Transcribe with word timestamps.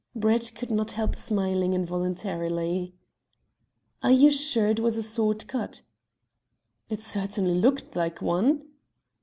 Brett 0.15 0.53
could 0.55 0.71
not 0.71 0.93
help 0.93 1.13
smiling 1.13 1.73
involuntarily. 1.75 2.95
"Are 4.01 4.09
you 4.11 4.31
sure 4.31 4.67
it 4.69 4.79
was 4.79 4.97
a 4.97 5.03
sword 5.03 5.47
cut?" 5.47 5.81
"It 6.89 7.03
certainly 7.03 7.53
looked 7.53 7.95
like 7.95 8.19
one." 8.19 8.63